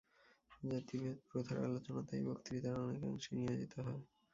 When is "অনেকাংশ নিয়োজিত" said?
2.83-3.73